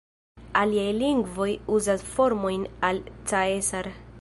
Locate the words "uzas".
1.75-2.07